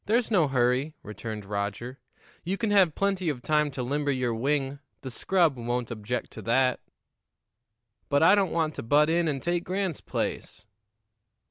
[0.07, 1.99] "There's no hurry," returned Roger.
[2.43, 6.41] "You can have plenty of time to limber your wing; the scrub won't object to
[6.41, 6.79] that."
[8.09, 10.65] "But I don't want to butt in and take Grant's place."